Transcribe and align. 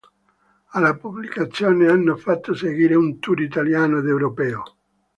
Alla 0.71 0.95
pubblicazione 0.97 1.87
hanno 1.87 2.15
fatto 2.15 2.55
seguire 2.55 2.95
un 2.95 3.19
tour 3.19 3.39
italiano 3.39 3.99
ed 3.99 4.07
europeo. 4.07 4.63